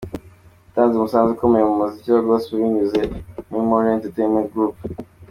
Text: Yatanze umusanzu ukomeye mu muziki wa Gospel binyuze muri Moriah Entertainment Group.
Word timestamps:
Yatanze 0.65 0.93
umusanzu 0.95 1.29
ukomeye 1.33 1.63
mu 1.69 1.75
muziki 1.79 2.07
wa 2.15 2.23
Gospel 2.27 2.57
binyuze 2.61 2.99
muri 3.47 3.63
Moriah 3.69 3.95
Entertainment 3.97 4.47
Group. 4.53 4.75